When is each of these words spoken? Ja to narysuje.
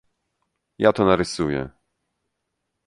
Ja 0.85 0.91
to 0.93 1.05
narysuje. 1.09 1.61